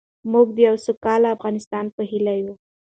موږ 0.31 0.47
د 0.53 0.57
یو 0.67 0.75
سوکاله 0.85 1.27
افغانستان 1.35 1.85
په 1.95 2.01
هیله 2.09 2.33
یو. 2.41 2.53